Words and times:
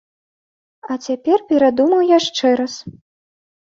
А 0.87 0.93
цяпер 1.05 1.39
перадумаў 1.53 2.01
яшчэ 2.17 2.57
раз. 2.65 2.73